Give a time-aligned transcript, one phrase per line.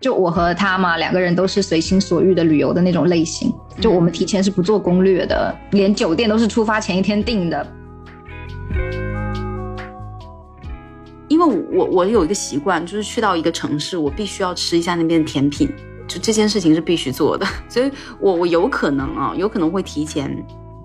[0.00, 3.52] 就我和他嘛，两个人都是随心所欲的旅游的那种类型。
[3.80, 7.66] 就我们提前是不做攻略的，连酒店都是出发前一天订的。
[11.26, 15.68] 因为我我有一个习惯，就是去到一个城市，我必须要吃一下那边的甜品，
[16.08, 17.46] 就这件事情是必须做的。
[17.68, 20.34] 所以我我有可能啊，有可能会提前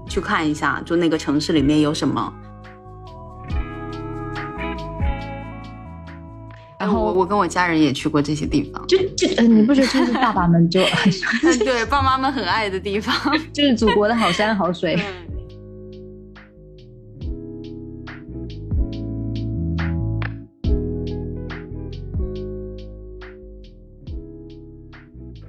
[0.08, 2.32] 去看一下，就那个城市里面有什么。
[6.78, 11.10] 然后我我跟我家人也去过这些地方，就就呃，你不觉得这是爸爸们就很
[11.64, 13.16] 对爸妈们很爱的地方，
[13.54, 15.00] 就是祖国的好山好水。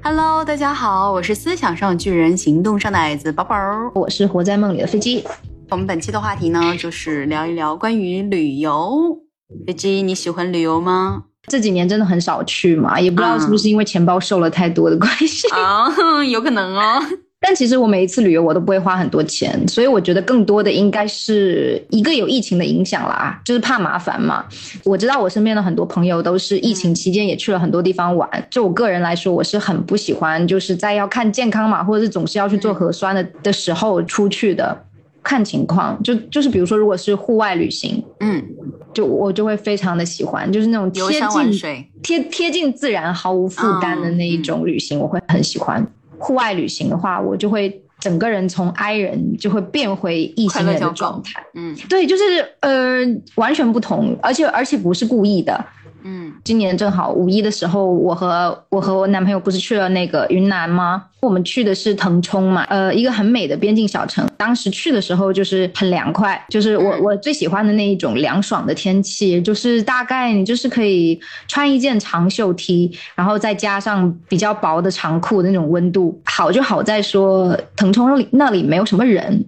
[0.06, 3.56] Hello，大家好，我是思想上巨人，行动上的矮子宝宝，
[3.94, 5.24] 我是活在梦里的飞机。
[5.70, 9.18] 我们本期的话题呢，就是聊一聊关于旅游。
[9.66, 11.22] 飞机，你喜欢旅游吗？
[11.46, 15.88] 这几年真的很少去嘛，也不知道是不是因为钱包瘦了太多的关系啊，
[16.22, 17.02] 有可能哦。
[17.46, 24.46] 但其实我每一次旅游我都不会花很多钱，所以我觉得更多的应该是一个有疫情的影响啦，就是怕麻烦嘛。
[24.82, 34.84] 我知道我身边的很多朋友都是疫情期间也去了很多地方玩，就我个人来说，我是很不喜欢就是在要看健康码或者是总是要去做核酸的的时候出去的。
[35.26, 38.44] 看情况，就就是比如说，如果是户外旅行，嗯，
[38.92, 45.82] 就我就会非常的喜欢，就是那种贴近贴贴近自然、毫无负担的那一种旅行，我会很喜欢。
[46.24, 52.22] 户外旅行的话，我就会整个人从 I 人就会变回异性人的状态，嗯，对，就是
[52.60, 55.64] 呃完全不同，而且而且不是故意的。
[56.06, 61.06] 嗯，今年正好五一的时候，我和我和我男朋友不是去了那个云南吗？
[61.22, 64.28] 我们去的是腾冲嘛，呃，一个很美的边境小城。
[64.36, 71.18] 当时去的时候就是很凉快，就是我我最喜欢的那一种凉爽的天气，就是大概你就是可以
[71.48, 76.20] 穿一件长袖 T，然后再加上比较薄的长裤的那种温度。
[76.26, 79.42] 好就好在说腾冲那里那里没有什么人。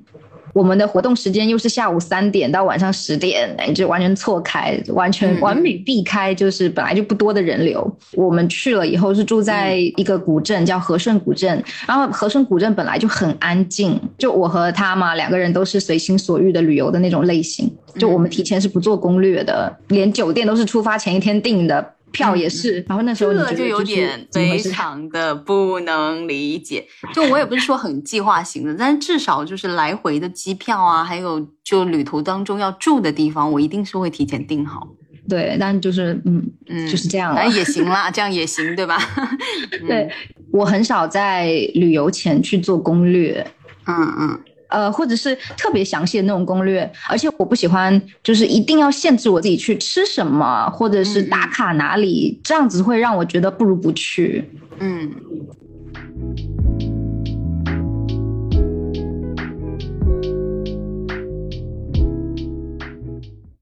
[0.57, 7.99] 我们的活动时间又是下午三点到晚上十点，就完全错开，完全完美避开，就是本来就不多的人流。
[8.15, 11.63] 我们去了以后是住在一个古镇，叫和顺古镇。
[11.87, 17.71] 然后和顺古镇本来就很安静，就我和他嘛，两个人都是随心所欲的旅游的那种类型。
[17.99, 21.93] 就我们提前是不做攻略的，连酒店都是出发前一天订的。
[22.13, 26.87] 票也是，然后那时候这就有点非常的不能理解。
[27.13, 34.89] 就我也不是说很计划型的，但是至少就是来回的机票啊，还有就旅途当中要住的地方，我一定是会提前订好。
[35.29, 38.97] 对，但就是嗯嗯，就是这样了，也行啦，这样也行，对吧？
[39.87, 40.09] 对
[40.53, 43.47] 我很少在旅游前去做攻略。
[43.87, 44.41] 嗯嗯。
[44.69, 54.45] 呃，或者是特别详细的那种攻略，而且我不喜欢，就是一定要限制我自己去吃什么，或者是打卡哪里，这样子会让我觉得不如不去。
[54.79, 55.11] 嗯。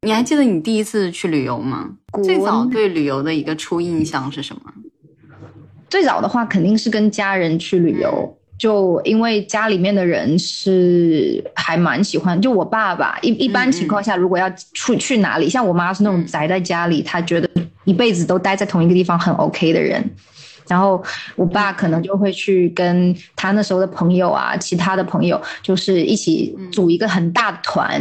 [0.03, 1.91] 你还记得你第一次去旅游吗？
[2.23, 4.63] 最早对旅游的一个初印象是什么？
[5.89, 8.37] 最早的话肯定是跟家人去旅游。
[8.57, 17.49] 就因为家里面的人是还蛮喜欢，就我爸爸一一般情况下，如果要出去哪里，像我妈是那种宅在家里，她觉得
[17.85, 20.03] 一辈子都待在同一个地方很 OK 的人。
[20.67, 21.03] 然后
[21.37, 28.01] 我爸可能就会去跟他那时候的朋友啊，其他的朋友，就是一起组一个很大的团，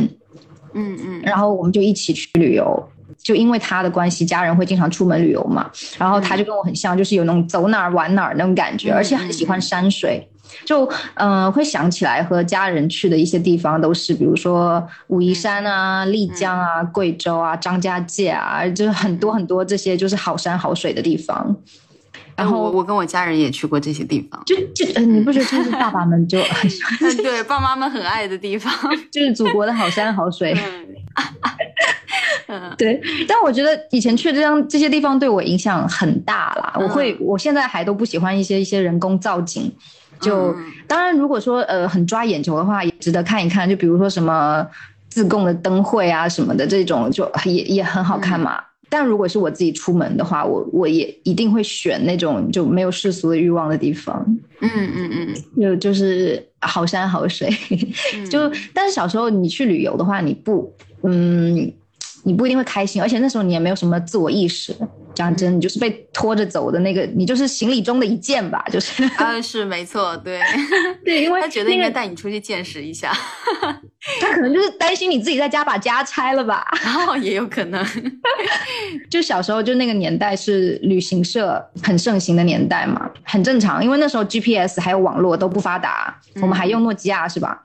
[0.73, 2.89] 嗯嗯，然后我们就一起去旅游。
[3.21, 10.25] 就因为他的关系，家人会经常出门旅游嘛，然后他就跟我很像，就是有那种走哪儿玩哪儿那种感觉，而且很喜欢山水。
[10.65, 21.55] 就嗯，会想起来和家人去的一些地方，都是比如说武夷山啊、丽江啊、贵州啊、张家界啊，就是很多很多这些就是好山好水的地方。
[22.35, 28.73] 然后我跟我家人也去过这些地方，就就你不觉得就是爸爸们就很对爸妈们很爱的地方，
[29.11, 30.57] 就是祖国的好山好水。
[32.77, 36.75] 对，但我觉得以前去这样这些地方对我影响很大啦。
[36.79, 39.71] 我会，我现在还都不喜欢一些一些人工造景。
[40.19, 40.55] 就
[40.87, 43.69] 当然，如果说呃很抓眼球的话，也值得看一看。
[43.69, 44.65] 就比如说什么
[45.09, 48.61] 自贡的灯会啊什么的这种，就也也很好看嘛。
[48.89, 54.23] 但如果是我自己出门的话，我我也一定会选那种就没有世俗的欲望的地方。
[54.61, 57.49] 嗯嗯嗯，就就是好山好水。
[58.29, 60.73] 就但是小时候你去旅游的话，你不
[61.03, 61.71] 嗯。
[62.23, 64.75] 你不一定会开心，而且那时候你也没有什么自我意识。
[65.13, 69.03] 讲真，你就是被拖着走的那个，你就是行李中的一件吧，就是。
[69.17, 70.41] 啊，是没错，对。
[71.05, 73.11] 对，因为他觉得应该带你出去见识一下，
[74.19, 77.85] 他可能就是担心你自己在家把家拆了吧，然后也有可能，
[79.07, 87.63] 就小时候就那个年代是旅行社很盛行的年代嘛，很正常，因为那时候 GPS 还有网络都不发达，我们还用诺基亚是吧？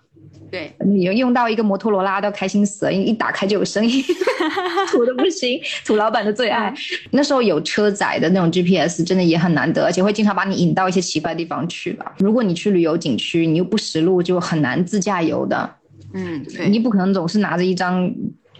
[0.50, 4.02] 对，你用到一个摩托罗拉都开心死了，一一打开就有声音，
[4.90, 6.72] 土的不行， 土老板的最爱。
[7.10, 12.14] 那时候有车载的那种 GPS，真的也很难得，而且会经常把你引到一些奇怪的地方去吧。
[12.18, 15.70] 如果你去旅游景区，你又不识路，就很难自驾游的。
[16.14, 18.10] 嗯，你不可能总是拿着一张。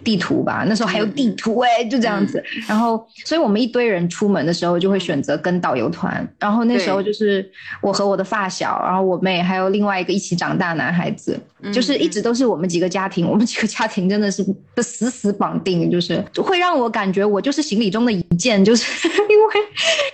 [0.09, 2.43] 地图吧，那时候还有地图哎，就这样子。
[2.67, 6.27] 然后，所以我们一堆人出门的时候就会选择跟导游团。
[6.39, 7.47] 然后那时候就是
[7.83, 11.39] 我和我的发小，然后我妹还有另外一个一起长大男孩子，
[11.71, 13.29] 就是一直都是我们几个家庭。
[13.29, 14.43] 我们几个家庭真的是
[14.75, 19.55] 被死死绑定，就是会让我感觉我就是行李中的一件，就是 因为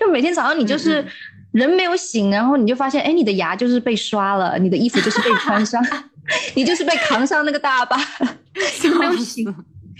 [0.00, 1.06] 就每天早上你就是
[1.52, 5.80] 人没有醒，然后你就发现哎，你的牙就是被刷了，你的衣服就是被穿上，
[6.56, 7.96] 你就是被扛上那个大巴，
[8.98, 9.54] 没有醒。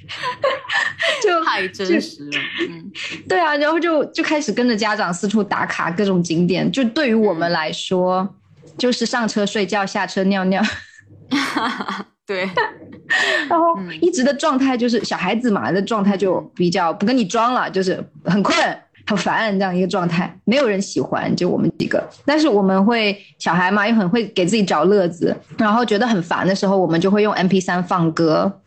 [1.22, 2.90] 就太真实了，嗯，
[3.28, 6.70] 对啊，然后就就开始跟着家长四处打卡各种景点。
[6.70, 8.28] 就对于我们来说，
[8.76, 10.62] 就是上车睡觉，下车尿尿。
[12.26, 12.48] 对，
[13.48, 18.56] 然后一直的状态就是小孩子嘛的状态就比较不跟你装了，就是很困、
[19.06, 22.02] 很烦这样一个状态，没有人喜欢，就我们几个。
[22.24, 28.60] 但是我们会小孩嘛，又很会给自己找乐子，然后觉得很烦的时候，我们就会用 M P 三放歌。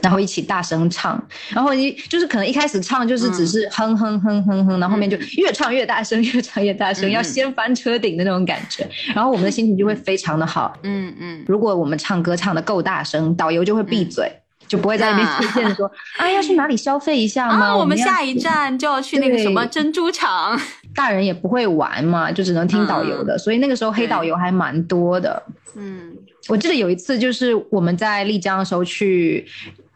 [0.00, 8.88] 然后一起大声唱，然后一就是可能一开始唱就是只是哼哼哼哼哼，然后后面就越唱越大声，越唱越大声，要掀翻车顶的那种感觉。
[9.14, 10.76] 然后我们的心情就会非常的好。
[10.82, 11.44] 嗯嗯。
[11.46, 14.30] 如果我们唱歌唱的够大声，导游就会闭嘴，
[14.66, 17.76] 就不会在那边出现说啊 要去哪里消费一下吗？
[17.76, 20.60] 我们下一站就要去那个什么珍珠厂。
[20.94, 23.36] 大人也不会玩嘛，就只能听导游的。
[23.38, 25.42] 所以那个时候黑导游还蛮多的。
[25.76, 26.12] 嗯，
[26.48, 29.46] 我记得有一次就是我们在丽江的时候去。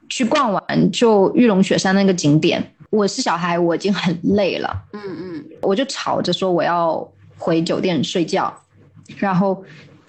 [0.09, 4.85] 去逛完就玉龙雪山那个景点，我是小孩，我已经很累了。
[4.93, 7.05] 嗯嗯，我就吵着说我要
[7.37, 8.57] 回酒店睡觉，
[9.19, 9.65] 然后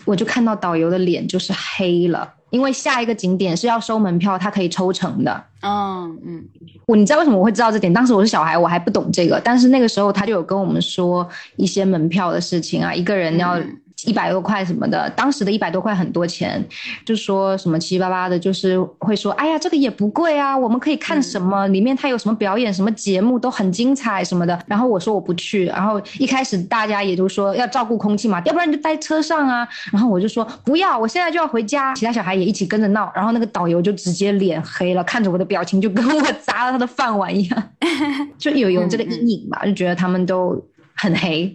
[0.06, 5.44] 我就看到导游的脸就是黑了，因为下一个景点是要收门票，他可以抽成的。
[5.62, 6.44] 嗯嗯，
[6.88, 7.94] 我你知道为什么我会知道这点？
[7.94, 13.60] 当时我是小孩，我还不懂这个，但是那个时候他就有跟我们说一些门票的事情啊，一个人要。
[14.06, 16.64] 一百多块什么的，当时的一百多块很多钱，
[17.04, 24.58] 就说什么七七八八的，就是会说，哎呀，这个也不贵啊，我们可以看什么，里面它有什么表演，什么节目都很精彩什么的。
[24.68, 29.68] 然后我说我不去，然后一开始大家也就说要照顾空气嘛，要不然你就待车上啊。
[29.92, 31.96] 然后我就说不要，我现在就要回家。
[31.96, 37.64] 其他小孩也一起跟着闹，然后那个导游就直接脸黑了，看着我的表情就跟我砸了他的饭碗一样，
[38.38, 41.52] 就有有这个阴影吧，就觉得他们都很黑。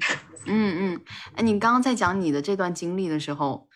[0.46, 1.00] 嗯嗯，
[1.36, 3.68] 哎，你刚刚在讲你的这段经历的时候，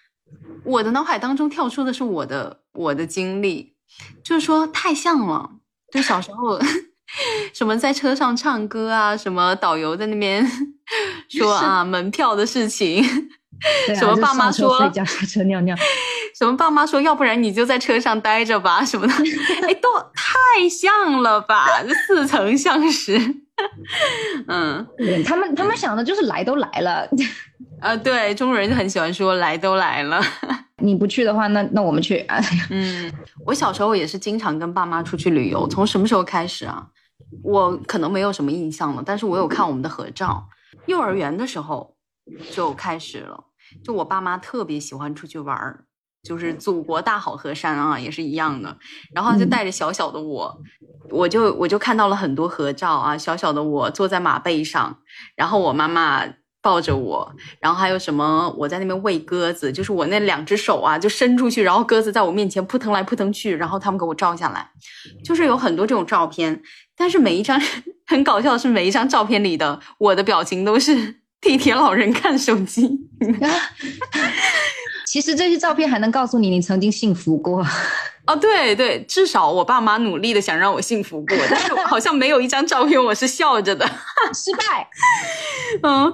[0.64, 3.74] 我的脑海当中跳出的是我的我的经历，
[4.24, 5.50] 就是说太像了，
[5.92, 6.58] 就小时候
[7.54, 10.44] 什么在车上唱歌啊，什么导游在那边
[11.30, 13.02] 说啊门票的事情，
[13.96, 15.76] 什么爸妈说睡觉下车尿尿，
[16.36, 19.14] 什么爸妈说要不然你就在车上待着吧什么的，
[19.62, 21.66] 哎，都太像了吧，
[22.06, 23.45] 似曾相识。
[24.48, 24.86] 嗯，
[25.24, 27.08] 他们他们想的就是来都来了，
[27.80, 30.20] 啊，对，中国人就很喜欢说来都来了。
[30.82, 32.24] 你不去的话，那那我们去。
[32.70, 33.10] 嗯，
[33.46, 35.66] 我小时候也是经常跟爸妈出去旅游。
[35.68, 36.86] 从什么时候开始啊？
[37.42, 40.48] 我可能没有什么印象了，但是我有看我们的合照。
[40.84, 41.96] 幼儿园的时候
[42.52, 43.44] 就开始了，
[43.82, 45.85] 就我爸妈特别喜欢出去玩儿。
[46.26, 48.76] 就是祖国大好河山啊，也是一样的。
[49.14, 50.58] 然后就带着小小的我，
[51.10, 54.98] 我就我就看到了很多合照啊，小小的我坐在马背上，
[55.36, 56.24] 然后我妈妈
[56.60, 64.68] 抱着我，然后还有什么我在那边喂鸽子，就是我那两只手啊就伸出去，然后鸽子在我面前扑腾来扑腾去，然后他们给我照下来，
[65.24, 66.60] 就是有很多这种照片。
[66.96, 67.60] 但是每一张
[68.06, 72.90] 很搞笑的是，每一张照片里的我的表情都是 地铁老人看手机。
[75.06, 77.64] 其实这些照片还能告诉你，你曾经幸福过。
[78.26, 83.86] 哦，对对，至少我爸妈努力的想让我幸福过， 但是好像没有一张照片我是笑着的。
[84.34, 84.88] 失败。
[85.84, 86.12] 嗯，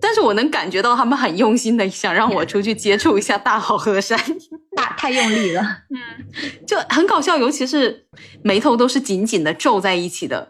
[0.00, 4.18] 但是我能感觉到他们很用心的想让我出去接触一下大好河山。
[4.74, 5.62] 大太用力了。
[5.90, 6.26] 嗯，
[6.66, 8.06] 就很搞笑，尤其是
[8.42, 10.48] 眉头都是紧紧的皱在一起的。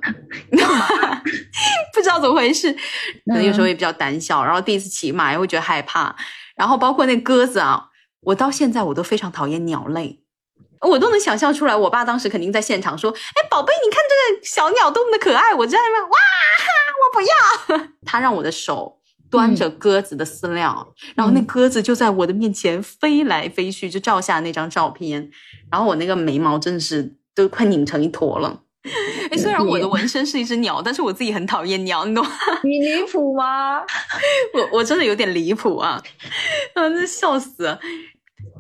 [1.94, 6.16] 不知道怎么回事，可能有时候也比较胆小，然后第一次骑马也会觉得害怕。
[6.56, 7.88] 然后包括那鸽子啊，
[8.20, 10.20] 我到现在我都非常讨厌鸟类。
[10.80, 16.18] 我都能想象出来，我爸当时肯定在现场说：“哎，宝贝，你看这个小鸟多么的可爱！”我在那边哇，
[16.98, 17.88] 我不要。
[18.04, 18.98] 他让我的手
[19.30, 25.30] 端着鸽子的饲料，然后那鸽子就在我的面前飞来飞去，就照下那张照片。
[25.70, 28.62] 然后我那个眉毛真的是都快拧成一坨了。
[29.30, 32.30] 哎，虽然我的纹身是一只鸟，但是我自己很讨厌鸟，你懂吗？
[32.64, 33.80] 你离谱吗？
[34.54, 36.02] 我我真的有点离谱啊！
[36.74, 37.78] 啊，那笑死。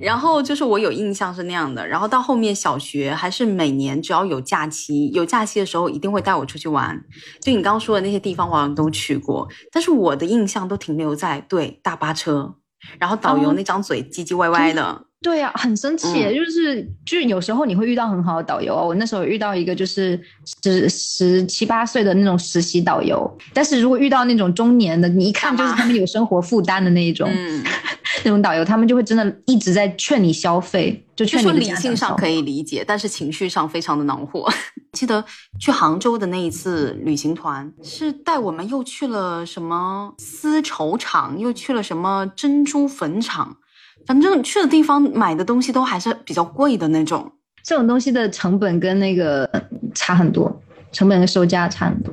[0.00, 7.04] 然后就是我有印象是那样的，然后到后面小学还是每年只要有假期，有假期的时候一定会带我出去玩。
[7.40, 12.54] 就你刚刚说的那些地方，我好像都去过，但是我的印象都停留在对大巴车，
[12.98, 15.06] 然后导游那张嘴唧唧歪歪的。
[15.22, 20.20] 对呀，很生气，就是就是有时候你会遇到很好的导游，我那时候遇到一个就是
[20.64, 27.30] 十十七八岁的那种实习导游，但是如果遇到那种中年的，你一看就是他们有生活负担的那一种，
[28.24, 31.52] 那种导游，他们就会真的一直在劝你消费，就劝你。
[31.52, 34.48] 理性上可以理解，但是情绪上非常的恼火。
[34.92, 35.24] 记得
[35.58, 43.56] 去杭州的那一次旅行团，是带我们又去了什么丝绸厂，又去了什么珍珠粉厂。
[44.04, 47.30] 反正去的地方买的东西都还是比较贵的那种，
[47.62, 49.48] 这种东西的成本跟那个
[49.94, 52.12] 差很多，成本跟售价差很多。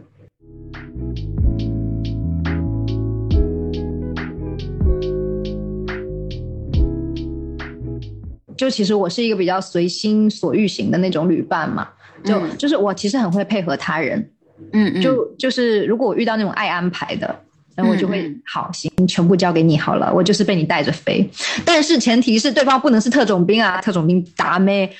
[8.55, 11.87] 就其实我是一个比较随心所欲型的那种旅伴嘛，
[12.23, 14.19] 就就是我其实很会配合他人，
[14.73, 17.43] 嗯嗯，就就是如果我遇到那种爱安排的。
[17.79, 21.25] 然后我就会好行，全部交给你好了，我就是被你带着飞，
[21.63, 24.91] 但是前提是对方不能是特种兵啊，特种兵打妹，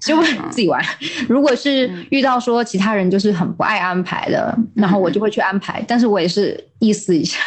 [0.00, 0.80] 就自己玩。
[1.28, 7.40] 如果是遇到说其他人就是很不爱安排的，然后我就会去安排，但是我也是意思一下，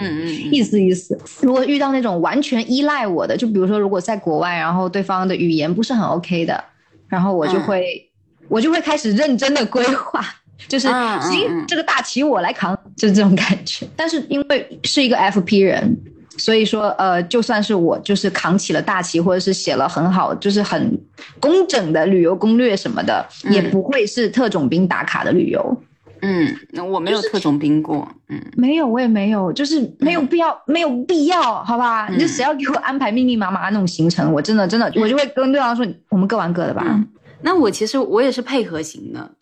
[0.00, 1.18] 嗯嗯， 意思意思。
[1.40, 6.62] 如果遇到那种完全依赖我的，就比如说如果在国外，然后对方的语言不是很 OK 的，
[7.08, 8.08] 然后我就会
[8.48, 10.24] 我就会开始认真的规划。
[10.68, 13.86] 就是行，这个大旗我来扛，就是这种感觉。
[13.96, 15.96] 但是因为是一个 FP 人，
[16.38, 20.98] 所以说呃，就算是我就是扛起了大旗，或者是写了很好，就是很
[21.38, 25.82] 工整的旅游攻略什么的，也不会是特种兵打卡的旅游。
[26.24, 28.06] 嗯，那我没有特种兵过。
[28.28, 32.08] 嗯，没有，我也没有，就是没有必要，没有必要，好吧？
[32.08, 37.04] 你就谁要给我安排密密麻麻那种行程，我真的真的，我就会跟对方说，我们各玩各的吧。
[37.42, 39.36] 那我其实我也是配合型的。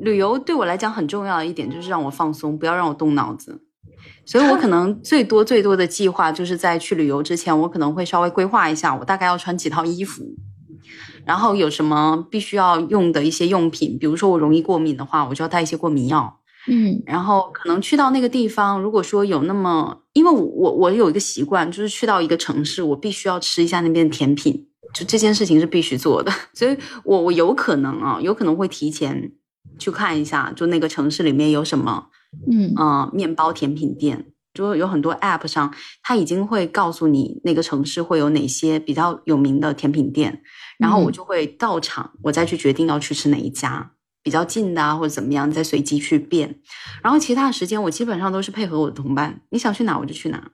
[0.00, 3.62] 旅游对我来讲很重要的一点就是让我放松，不要让我动脑子。
[4.24, 10.22] 所以我可能 最多最多的计划就是在去旅游之前，我可能会稍微规划一下，我大概要穿几套衣服，
[11.24, 16.38] 然后有什么必须要用的一些用品，比如说我容易过敏的话，我就要带一些过敏药。
[16.70, 26.32] 嗯，然后可能去到那个地方，如果说有那么，因为我我有一个习惯，就是去到一个城市，我必须要吃一下那边的甜品，就这件事情是必须做的。
[26.54, 29.32] 所以我我有可能啊，有可能会提前。
[29.78, 32.08] 去看一下，就那个城市里面有什么，
[32.50, 40.42] 嗯啊，面包甜品店，就有很多 App 上，它已经会告诉你那个城市会有哪些比较有名的甜品店，
[40.78, 46.58] 然后我就会到场，我再去决定要去吃哪一家比较近的啊，或者怎么样，再随机去变。
[47.00, 50.50] 然后其他的时间，我基本上都是配合我的同伴，你想去哪我就去哪。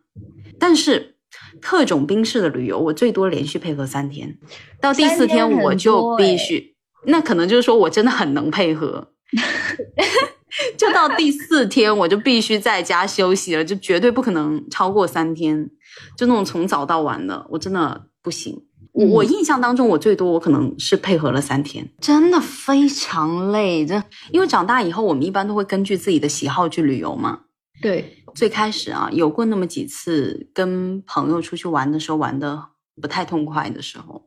[0.59, 1.13] 但是
[1.61, 4.37] 特种兵式的旅游，我最多连续配合三天，
[4.81, 6.75] 到第四天我就必须，
[7.07, 9.09] 那可能就是说我真的很能配合。
[10.79, 15.69] 就到第四天，我就必须在家休息了，就绝对不可能超过三天。
[16.17, 18.62] 就那种从早到晚的，我真的不行。
[18.93, 23.85] 我我印象当中，我最多我可能是配合了三天，真的非常累。
[23.85, 24.00] 这
[24.31, 27.41] 因为长大以后，我们一般都会根据自己的喜好去旅游嘛。
[27.83, 32.67] 对，最开始啊，有过那么几次跟朋友出去玩的时候，玩的
[33.00, 34.23] 不太痛快的时候。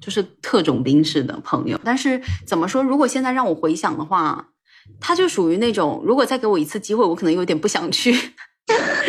[0.00, 2.84] 就是特种兵式的朋友，但是怎么说？
[2.84, 4.50] 如果现在让我回想的话，
[5.00, 8.14] 他就属于那种，如果再给我一次机会，我可能有点不想去。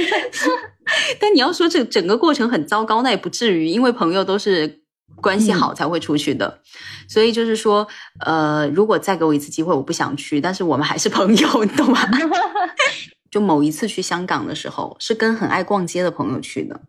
[1.19, 4.81] 但你要说这整个过程很糟糕，那也不至于，因为朋友都是
[5.21, 6.61] 关系好才会出去的。
[7.07, 7.87] 所以就是说，
[8.25, 11.99] 呃，如果再给我一次机会，我不想去，但是我们还是朋友，你懂吗？
[13.37, 16.81] 就某一次去香港的时候，是跟很爱逛街的朋友去的。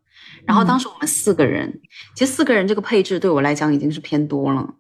[0.47, 1.79] 然后当时我们四个人，
[2.15, 4.75] 其实四个人这个配置对我来讲已经是偏多了。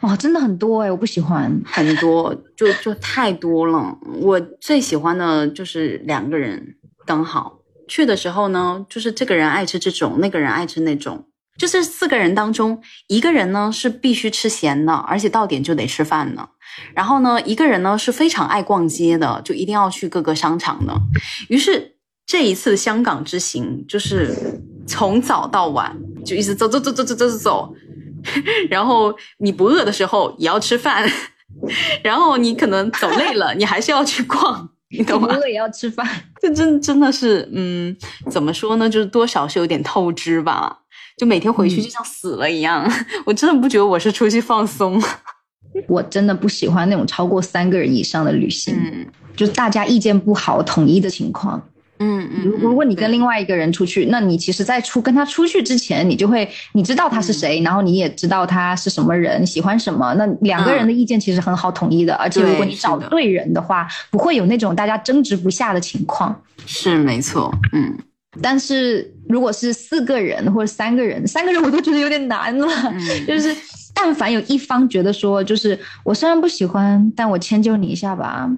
[0.00, 3.96] 哇，真的很多哎，我不喜欢很多，就就太多了。
[4.20, 6.74] 我最喜欢的就是两个人
[7.06, 11.24] 刚好去的时候呢，就是这个人爱吃这种，那个人爱吃那种。
[11.58, 16.48] 就是四个人当中，一个人呢是必须吃咸的，而且到点就得吃饭呢。
[16.94, 20.94] 然后呢，一个人呢是非常爱逛街的，就一定要去各个商场呢。
[21.48, 24.34] 于是这一次香港之行，就是
[24.86, 27.74] 从早到晚就一直走走走走走走走。
[28.70, 31.04] 然后你不饿的时候也要吃饭，
[32.04, 35.26] 然后你可能走累了，你还是要去逛，你懂吗？
[35.34, 36.08] 不饿也要吃饭，
[36.40, 37.96] 这真真的是，嗯，
[38.30, 38.88] 怎么说呢？
[38.88, 40.81] 就是多少是有点透支吧。
[41.16, 42.90] 就每天回去就像死了一样，
[43.24, 45.00] 我真的不觉得我是出去放松。
[45.88, 51.60] 我真的不喜欢那种超过三个人以上的旅行，嗯就大家意见不好、统一的情况。
[51.98, 60.12] 嗯嗯，如如果你跟另外一个人出去，那你其实，在出跟他出去之前，你就会你知道他是谁，然后你也知道他是什么人，喜欢什么。
[60.18, 66.38] 那两个人的意见其实很好统一的，而且如果你找对人的话，不会有那种大家争执不下的情况。
[66.66, 67.96] 是没错，嗯
[68.40, 72.66] 但是如果是四个人或者三个人，三个人我都觉得有点难了。
[72.90, 73.54] 嗯，就是
[73.92, 78.50] 但凡有一方觉得说，就是我虽然不喜欢，但我迁就你一下吧，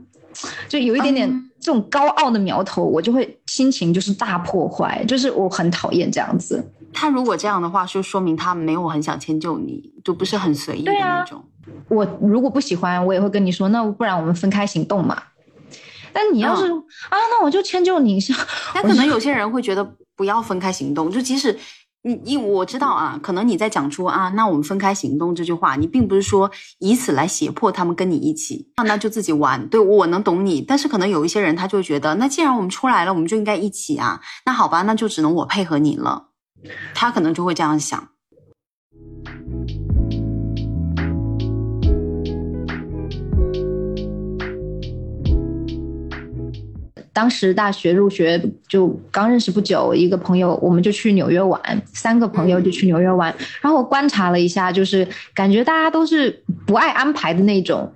[0.68, 6.62] 就有一点点嗯这种高傲的苗头，我就会心情就是大破坏，就是我很讨厌这样子。
[6.92, 11.42] 他如果这样的话，就说明他没有很想迁就你，就不是很随意的那种。
[11.88, 15.20] 我如果不喜欢，我也会跟你说，那不然我们分开行动嘛。
[16.14, 16.78] 但你要是、嗯
[17.10, 18.34] 啊，那我就迁就你一下，
[18.72, 19.84] 但可能有些人会觉得
[20.16, 21.58] 不要分开行动，就即使
[22.02, 29.68] 你你我知道啊，可能你在讲出啊，那我们分开行动这句话，你并不是说以此来胁迫他们跟你一起，那那就自己玩。
[29.68, 34.20] 对我能懂你，但是可能有一些人他就觉得，那既然我们出来了，我们就应该一起啊。
[34.46, 36.28] 那好吧，那就只能我配合你了。
[36.94, 38.08] 他可能就会这样想。
[47.14, 53.34] 当时大学入学就刚认识不久，一个朋友我们就去纽约玩，三个朋友就去纽约玩。
[53.62, 57.90] 然后我观察了一下，就是感觉大家都是不爱安排的那种，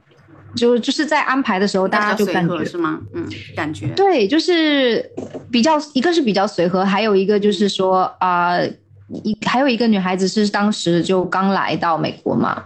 [0.55, 3.01] 就就是在安排的时候，大家就感觉是吗？
[3.13, 5.05] 嗯，感觉对，就是
[5.51, 8.71] 比较一个是比较随和，还有一个就是说啊、呃
[9.25, 12.63] 一还有一个女孩子是当时就刚来到美国嘛，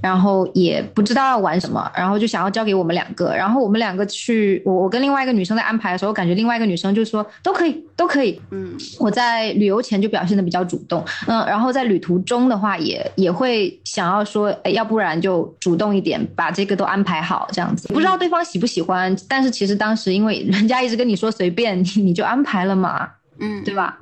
[0.00, 17.88] 然后也不知道要玩什么，然后就想要交给我们两个，然后我们两个去，我我跟另外一个女生在安排的时候，我感觉另外一个女生就说都可以都可以，嗯我在旅游前就表现的比较主动，嗯，然后在旅途中的话也也会想要说，哎，要不然就主动一点，把这个都安排好，这样子。
[17.92, 23.08] 不知道对方喜不喜欢，但是其实当时因为人家一直跟你说随便，你你就安排了嘛，
[23.40, 23.98] 嗯，对吧？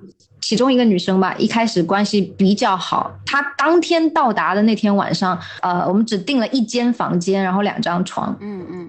[0.46, 8.88] 其中一个女生吧，一开始关系比较好，她当天到达的那天晚上，呃，我们只订了一间房间，然后两张床，嗯嗯。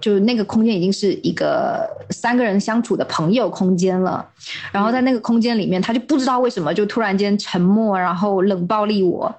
[0.00, 4.26] 就那个空间已经是一个三个人相处的朋友空间了。
[4.72, 9.30] 然后在那个空间里面，她就不知道为什么就突然间沉默，然后冷暴力我，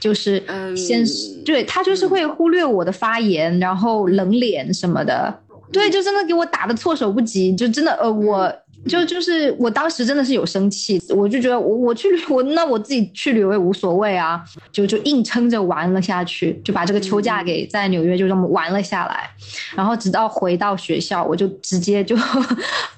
[0.00, 0.74] 就是嗯。
[0.74, 1.04] 先、
[1.44, 5.40] 对他就是会忽略我的发言，然后冷脸什么的。
[5.70, 8.50] 对，就真的给我打的措手不及，就真的呃，我
[8.88, 19.28] 就就是我当时真的是有生气，我就觉得我我去旅我那我自己去旅游也无所谓啊，就就硬撑着玩了下去，就把这个秋假给在纽约就这么玩了下来，
[19.74, 22.16] 然后直到回到学校，我就直接就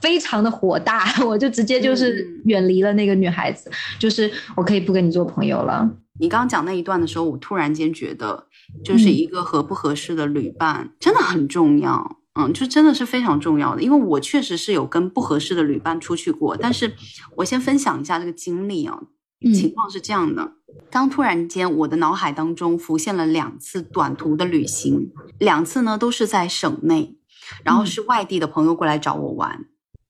[0.01, 5.89] 非常的火大，我就直接就是嗯远离了那个女孩子，就是我可以不跟你做朋友了。
[6.21, 8.45] 你刚刚讲那一段的时候，我突然间觉得，
[8.85, 12.17] 就是一个合不合适的旅伴真的很重要。
[12.39, 16.95] 嗯，就真的是非常重要的，因为我确实是有跟不合适的旅伴出去过，但是
[17.37, 18.99] 我先分享一下这个经历啊。
[19.41, 20.55] 情嗯况是这样的，
[20.91, 27.17] 当突然间我的脑海当中浮现了两次短途的旅行，两次呢都是在省内，
[27.63, 29.67] 然后是外地的朋友过来找我玩。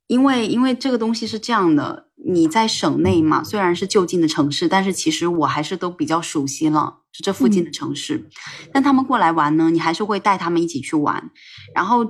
[0.07, 8.29] 因为因为这个东西是这样的，你在省内嘛，虽然是就近的城市，但是其实我还是都比较熟悉了，就这附近的城市。
[8.71, 11.31] 但他们过来玩呢，你还是会带他们一起去玩。
[11.75, 12.05] 然后，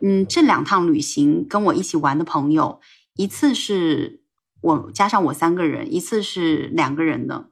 [0.00, 2.80] 嗯，这两趟旅行跟我一起玩的朋友，
[3.16, 4.22] 一次是
[4.62, 7.50] 我加上我三个人，一次是两个人的。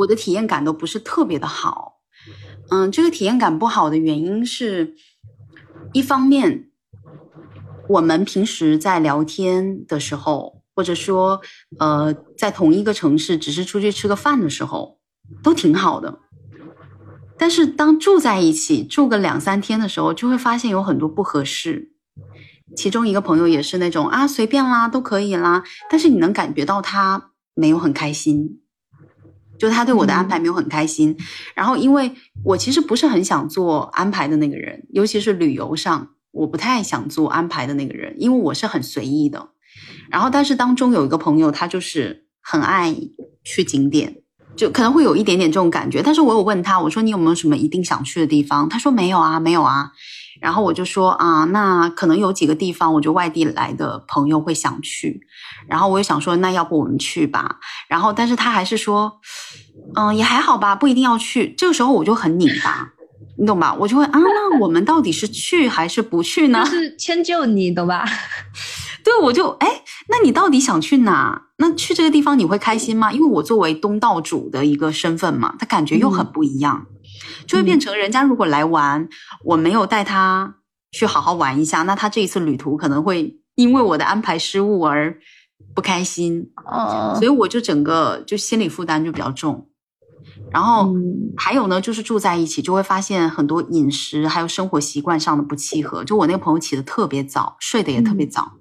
[0.00, 2.02] 我的体验感都不是特别的好。
[2.68, 4.94] 嗯，这个体验感不好的原因是，
[5.94, 6.69] 一方面，
[7.90, 11.40] 我们平时在聊天的时候，或者说
[11.80, 15.00] 呃，在同一个城市只是出去吃个饭的时候，
[15.42, 16.20] 都挺好的。
[17.36, 21.90] 但是当住在一起住个两三天的时候，就会发现有很多不合适。
[22.76, 28.60] 其中一个朋友也是那种啊，随便啦，都可以啦，但是你能感觉到他没有很开心，
[29.58, 31.16] 就他对我的安排没有很开心。
[31.56, 39.50] 然后因为我其实不是很想做安排的那个人，尤其是旅游上，我不太想做安排的那个人，因为我是很随意的。
[40.10, 42.94] 然后但是当中有一个朋友，他就是很爱
[43.44, 44.16] 去景点。
[44.56, 48.68] 就可能会有一点点这种感觉，但是我有问他，我说你有没有什么一定想去的地方？
[48.68, 49.92] 他说没有啊，没有啊。
[50.40, 55.20] 然后我就说啊，那可能有几个地方，我觉得外地来的朋友会想去。
[55.68, 57.58] 然后我也想说，那要不我们去吧。
[57.88, 59.20] 然后但是他还是说，
[59.94, 61.54] 嗯，也还好吧，不一定要去。
[61.56, 62.92] 这个时候我就很拧巴，
[63.38, 63.74] 你懂吧？
[63.74, 66.62] 我就会啊，那我们到底是去还是不去呢？
[66.64, 68.04] 就是迁就你，懂吧？
[69.02, 71.46] 对，我就哎，那你到底想去哪？
[71.56, 73.10] 那去这个地方你会开心吗？
[73.12, 76.86] 因为我作为东道主的一个身份嘛，他感觉又很不一样，
[77.46, 79.08] 就会变成人家如果来玩，
[79.44, 80.56] 我没有带他
[80.92, 85.18] 去好好玩一下，那他这一次旅途可能会因为我的安排失误而
[85.74, 86.50] 不开心。
[86.66, 89.69] 哦，所以我就整个就心理负担就比较重。
[90.52, 90.92] 然后
[91.36, 96.02] 还有呢，就是住在一起就会发现很多饮食还有生活习惯上的不契合。
[96.02, 98.52] 就我那个朋友起的特别早，睡得也特别早。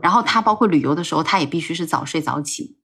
[0.00, 2.76] 然后他包括旅游的时候，他也必须是早睡早起，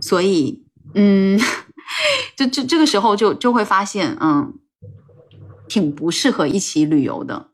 [0.00, 1.38] 所以，嗯，
[2.36, 4.54] 就这这个时候就就会发现，嗯，
[5.68, 7.48] 挺不适合一起旅游的。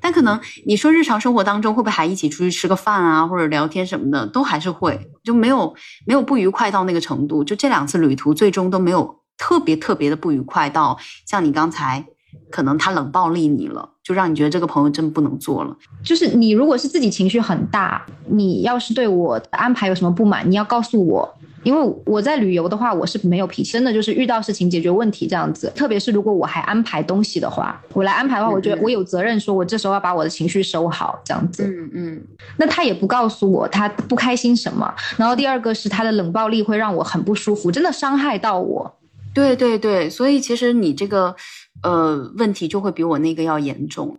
[0.00, 5.74] 但可能你说日常生活当中会不会还一起出去吃个饭啊，或者聊天什么的，都还是会，就没有
[6.06, 7.44] 没有不愉快到那个程度。
[7.44, 12.04] 就这两次旅途最终都没有特别特别的不愉快到像你刚才。
[12.50, 15.76] 可能他冷暴力你了，就让你觉得这个朋友真不能做了。
[16.02, 25.72] 就是你如果是自己情绪很大，你要是对我的安排有什么不满，你要告诉我，因为我在旅游的话，我是没有脾气，真的就是遇到事情解决问题这样子。
[25.74, 31.64] 特别是如果我还安排东西的话，我来安排的话，我觉得我有责任说，我这时候要把我的情绪收好这样子。
[31.64, 32.22] 嗯嗯。
[32.56, 38.98] 那他也不告诉我他不开心什么，然后第二个是他的冷暴力会让我很不舒服，真的伤害到我。
[39.34, 41.34] 对对对，所以其实你这个。
[41.82, 44.16] 呃，问题就会比我那个要严重。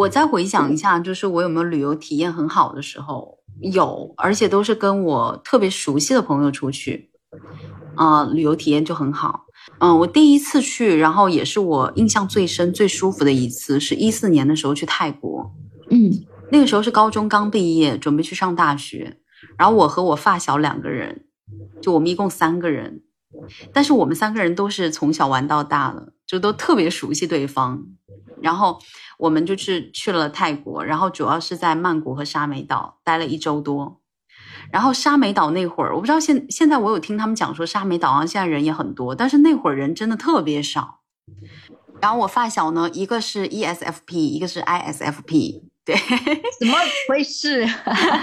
[0.00, 3.38] 我我再回想一下，就是我有没有旅游体验很好的时候？
[3.60, 7.10] 有，而且都是跟我特别熟悉的朋友出去，
[7.96, 9.44] 啊，旅游体验就很好。
[9.78, 15.52] 嗯，我第一次去，然后也是我印象最深、最舒服的一次，是一四年的时候去泰国。
[15.90, 16.10] 嗯。
[16.52, 19.18] 那个时候是高中刚毕业，准备去上大学，
[19.58, 21.26] 然后我和我发小两个人，
[21.82, 23.02] 就我们一共三个人，
[23.72, 27.84] 但是我们三个人都是从小玩到大的，就都特别熟悉对方。
[28.42, 28.80] 然后
[29.18, 34.00] 我们就去去了泰国，然后主要是在曼谷和沙美岛待了一周多。
[34.72, 41.00] 然后沙美岛那会儿，我不知道现现在我有听他们讲说沙美岛上现在人也很多，但是那会儿人真的特别少。
[42.00, 45.69] 然后我发小呢，一个是 ESFP，一个是 ISFP。
[45.84, 45.96] 对，
[46.60, 46.74] 怎么
[47.08, 47.66] 回事？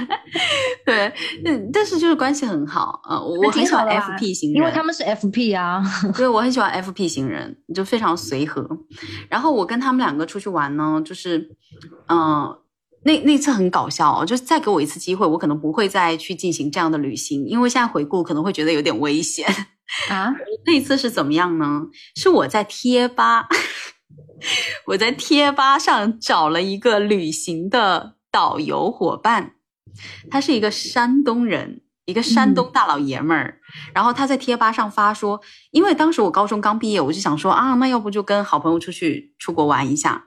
[0.85, 1.11] 对，
[1.43, 5.83] 但但是就是关系很好，呃，我很喜欢 FP 型人，因为他们是 FP 啊，
[6.15, 8.67] 对，我很喜欢 FP 型人，就非常随和。
[9.29, 11.49] 然后我跟他们两个出去玩呢，就是，
[12.07, 12.55] 嗯，
[13.03, 19.47] 那那次很搞笑，就是再给我一次机会，我可能不会再去进行这样的旅行，因为现在回顾可能会觉得有点危险
[20.09, 20.31] 啊。
[20.65, 21.81] 那一次是怎么样呢？
[22.15, 23.47] 是我在贴吧。
[24.85, 29.55] 我在贴吧上找了一个旅行的导游伙伴，
[30.29, 33.59] 他是一个山东人，一个山东大老爷们儿。
[33.93, 40.25] 然后他在贴吧上发说，因为当时我高中刚毕业，我就想说啊，那要不就跟好朋友出去出国玩一下。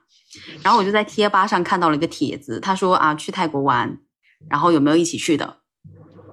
[0.62, 3.98] 然后我就在贴吧上看到了一个帖子，他说啊，去泰国玩，
[4.48, 5.58] 然后有没有一起去的？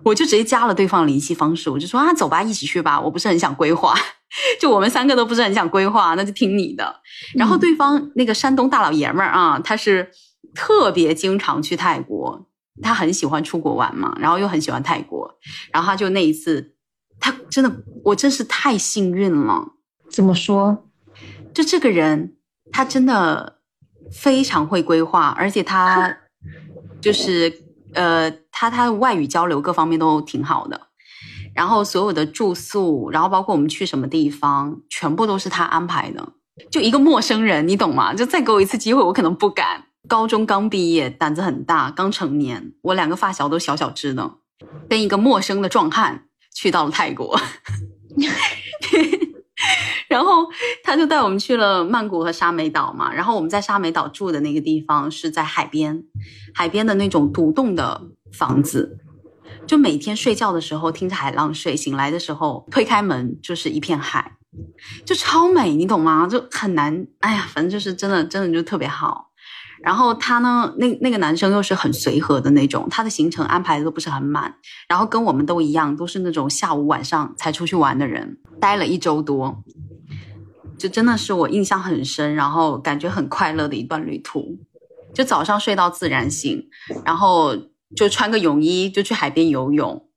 [0.03, 2.99] 我就直接加了对方联系方式，我就说啊，走吧，一起去吧。
[3.01, 3.95] 我不是很想规划。
[4.59, 7.01] 就我们三个都不是很想规划，那就听你的。
[7.35, 10.11] 然后对方那个山东大老爷们儿啊，他是
[10.53, 12.47] 特别经常去泰国，
[12.81, 15.37] 他很喜欢出国玩嘛，然后又很喜欢泰国。
[15.71, 16.75] 然后他就那一次，
[17.19, 17.71] 他真的，
[18.03, 19.73] 我真是太幸运了。
[20.09, 20.85] 怎么说？
[21.53, 22.35] 就这个人，
[22.71, 23.59] 他真的
[24.11, 26.17] 非常会规划，而且他
[27.01, 27.61] 就是
[27.93, 30.86] 呃，他他的外语交流各方面都挺好的。
[31.57, 36.33] 然后所有的住宿，然后包括我们去什么地方，全部都是他安排的。
[36.69, 38.13] 就一个陌生人，你懂吗？
[38.13, 39.85] 就再给我一次机会，我可能不敢。
[40.07, 44.35] 高中刚毕业，胆子很大，刚成年，我两个发小都小小只的，
[44.87, 47.35] 跟一个陌生的壮汉去到了泰国。
[50.07, 50.47] 然后
[50.83, 53.11] 他就带我们去了曼谷和沙美岛嘛。
[53.11, 56.03] 然后我们在沙美岛住的那个地方是在海边，
[56.53, 57.99] 海边的那种独栋的
[58.31, 58.99] 房子。
[59.67, 64.37] 就每天睡觉的时候听着海浪睡，醒来的时候推开门就是一片海，
[65.05, 66.25] 就超美，你懂吗？
[66.25, 69.25] 就很难，哎呀，反正就是真的，真的就特别好。
[69.83, 74.55] 然后他呢，那那个男生又是很随和的那种，他的行程安排的都不是很满，
[74.87, 79.61] 然后跟我们都一样，都是那种下午晚上才出去玩的人，待了一周多，
[80.77, 84.57] 就真的是我印象很深，然后感觉很快乐的一段旅途。
[85.13, 86.69] 就早上睡到自然醒，
[87.03, 87.55] 然后。
[87.95, 90.09] 就穿个泳衣就去海边游泳，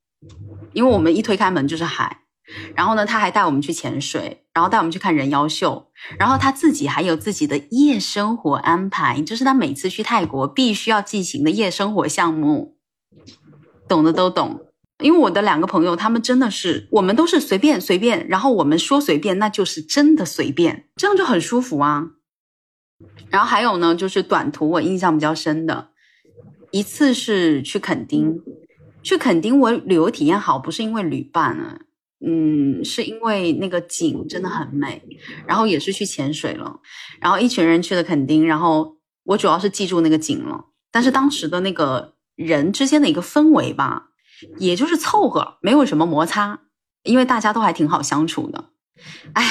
[0.72, 2.22] 因为我们一推开门就是海，
[2.74, 12.76] 然后呢，他还带我们去潜水，然后带我们去看人妖秀，然后他自己还有自己的夜生活安排，就是他每次去泰国必须要进行的夜生活项目，
[13.88, 14.66] 懂的都懂。
[15.02, 22.10] 因为我的两个朋友，他们真的是，我们都是随便随便，然后我们说随便，那就是真的随便，这样就很舒服啊。
[23.30, 25.88] 然后还有呢，就是短途我印象比较深的
[26.70, 28.40] 一次是去垦丁，
[29.02, 31.80] 去垦丁我旅游体验好，不是因为旅伴啊。
[32.22, 35.02] 嗯，是因为那个景真的很美，
[35.46, 36.80] 然后也是去潜水了，
[37.18, 44.10] 然后一群人去了垦丁，然后我主要是记住那个景了，但是当时的那个人之间的一个氛围吧，
[44.58, 46.60] 也就是凑合，没有什么摩擦，
[47.04, 48.66] 因为大家都还挺好相处的。
[49.32, 49.50] 哎呀，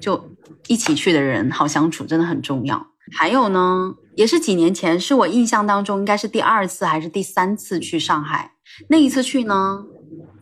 [0.00, 0.34] 就
[0.68, 2.86] 一起去的人好相处真的很重要。
[3.14, 8.52] 还有呢，也是几年前，是我印象当中应该是第二次还是第三次去上海，
[8.88, 9.84] 那一次去呢。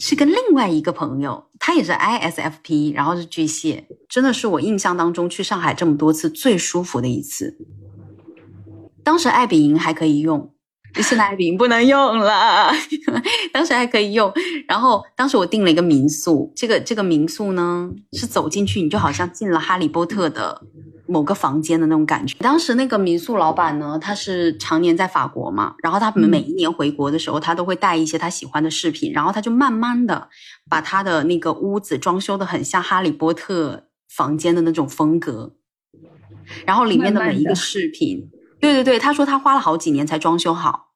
[0.00, 7.56] 是跟另外一个朋友，他也是 ISFP，然后是巨蟹，真的是我印象当中去上海这么多次最舒服的一次。
[9.04, 10.52] 当时爱彼迎还可以用，
[10.94, 12.72] 现在爱彼迎不能用了，
[13.52, 14.33] 当时还可以用。
[14.66, 20.62] 然后当时我订了一个民宿，这个这个民宿呢是走进去你就好像进了哈利波特的。
[21.11, 22.37] 某个房间的那种感觉。
[22.38, 30.29] 当时那个民宿老板呢，他是常年在法国嘛，然后他每一年回国的时候，他都会带一些他喜欢的饰品，然后他就慢慢的
[30.68, 35.55] 把他的那个屋子装修的很像哈利波特房间的那种风格，
[36.64, 40.90] 然后里面的每一个饰品，对对对，他说他花了好几年才装修好，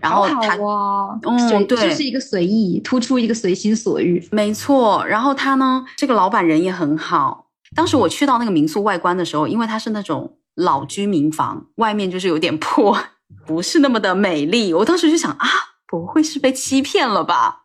[0.00, 5.02] 然后他哇，嗯，对，就是一个随意，突出一个随心所欲，没错。
[5.06, 7.45] 然后他呢，这个老板人也很好。
[7.76, 12.98] 当时我去到那个民宿外观的时候，因为它是那种老居民房，外面就是有点破，
[13.46, 14.72] 不是那么的美丽。
[14.72, 15.46] 我当时就想啊，
[15.86, 17.64] 不会是被欺骗了吧？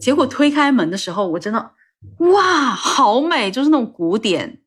[0.00, 1.70] 结果推开门的时候，我真的
[2.18, 4.60] 哇，好美，就是那种古典，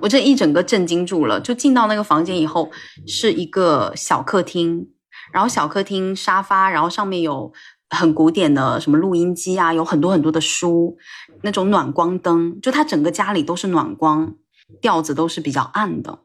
[0.00, 1.40] 我这一整个震惊住了。
[1.40, 2.70] 就进到那个房间以后，
[3.06, 4.88] 是一个小客厅，
[5.32, 7.52] 然后小客厅沙发，然后上面有。
[7.90, 10.96] 很古典的什么录音机啊，有很多很多的书，
[11.42, 14.34] 那种暖光灯，就他整个家里都是暖光，
[14.80, 16.20] 调子都是比较暗的，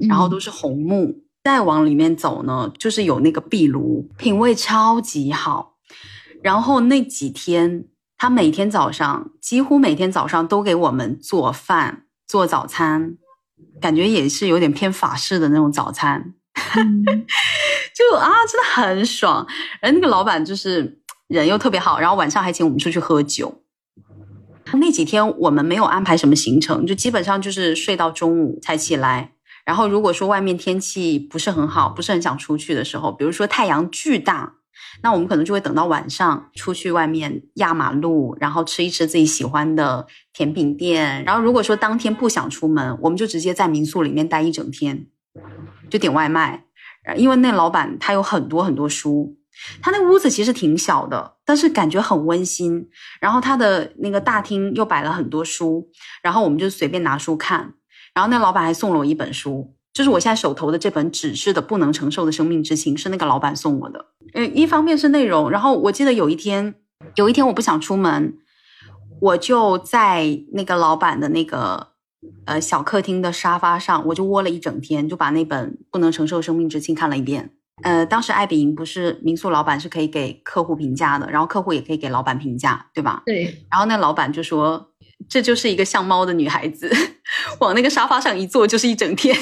[0.00, 1.22] 然后都是红木。
[1.44, 5.76] 再往里面走呢，就是有那个壁炉，品味超级好。
[6.42, 7.84] 然后那几天，
[8.18, 13.16] 他每天早上几乎每天早上都给我们做饭做早餐，
[13.80, 16.34] 感觉也是有点偏法式的那种早餐。
[17.96, 19.46] 就啊，真的很爽。
[19.80, 23.62] 而那个老板就是人又特别好，然后晚上还请我们出去喝酒。
[24.74, 29.32] 那几天我们没有安排什么行程，就基本上就是睡到中午才起来。
[29.64, 34.56] 然后如果说外面天气不是很好，不是很想出去的时候，比如说太阳巨大，
[35.02, 41.24] 那我们可能就会等到晚上出去外面压马路，然后吃一吃自己喜欢的甜品店。
[41.24, 45.06] 然后如果说当天不想出门，我们就直接在民宿里面待一整天，
[45.88, 46.65] 就点外卖。
[47.14, 49.36] 因为那老板他有很多很多书，
[49.80, 52.88] 他那屋子其实挺小的，但是感觉很温馨。
[53.20, 55.88] 然后他的那个大厅又摆了很多书，
[56.22, 57.74] 然后我们就随便拿书看。
[58.12, 64.06] 然后那老板还送了我一本书，就是我现在手头的这本《纸质的不能承受的生命之情》，是那个老板送我的。
[64.34, 66.74] 嗯，一方面是内容，然后我记得有一天，
[67.14, 68.36] 有一天我不想出门，
[69.20, 71.95] 我就在那个老板的那个。
[72.44, 77.50] 呃，小客厅的沙发上，我就窝了一整天，就把那本《不能承受生命之轻》看了一遍。
[77.82, 83.22] 呃，当时爱彼迎不是民宿老板是可以给客户评价的，然后客户也可以给老板评价，对吧？
[83.26, 83.44] 对。
[83.70, 84.92] 然后那老板就说
[85.28, 86.90] ：“这就是一个像猫的女孩子，
[87.60, 89.36] 往那个沙发上一坐就是一整天。”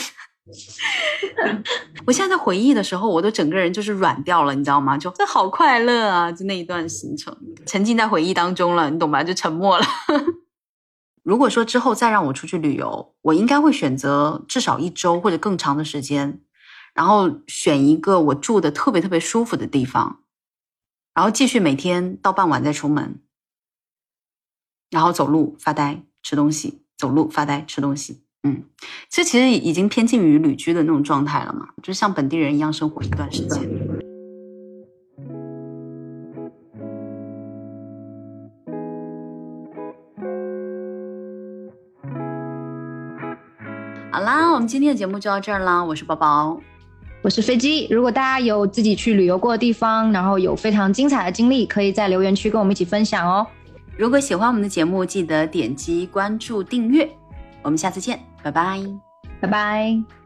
[2.06, 4.98] 我现在在回忆的时候，我都整个人就是软掉了，你知道吗？
[4.98, 6.30] 就这好快乐啊！
[6.30, 7.34] 就那一段行程，
[7.66, 9.22] 沉浸在回忆当中了，你懂吧？
[9.22, 9.86] 就沉默了。
[11.24, 16.42] 如果说之后再让我出去旅游，我应该会选择至少一周或者更长的时间，
[16.92, 20.20] 然后选一个我住的特别特别舒服的地方，
[21.14, 23.20] 然后继续每天到傍晚再出门，
[24.90, 28.20] 然后走路发呆吃东西，走路发呆吃东西。
[28.42, 28.64] 嗯，
[29.08, 33.62] 这其实已经偏近于旅居的那种状态了嘛，就像本地人一样生活一段时间。
[44.54, 45.82] 我们今天的节目就到这儿啦。
[45.82, 46.56] 我是宝宝，
[47.22, 47.88] 我是飞机。
[47.90, 53.44] 如果大家有自己去旅游过的地方，然后有非常精彩的经历，可以在留言区跟我们一起分享哦。
[53.96, 57.08] 如果喜欢我们的节目，记得点击关注订阅。
[57.62, 58.80] 我们下次见，拜拜，
[59.40, 60.23] 拜拜。